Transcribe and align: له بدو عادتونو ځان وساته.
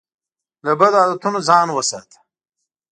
له 0.65 0.71
بدو 0.79 0.97
عادتونو 1.03 1.39
ځان 1.49 1.67
وساته. 1.71 2.17